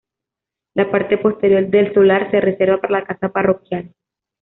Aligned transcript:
La 0.73 0.89
parte 0.89 1.19
posterior 1.19 1.67
del 1.69 1.93
solar 1.93 2.31
se 2.31 2.41
reserva 2.41 2.81
para 2.81 3.01
la 3.01 3.05
casa 3.05 3.29
parroquial. 3.29 3.93